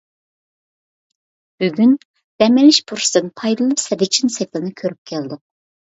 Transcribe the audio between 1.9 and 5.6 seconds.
دەم ئېلىش پۇرسىتىدىن پايدىلىنىپ سەددىچىن سېپىلىنى كۆرۈپ كەلدۇق.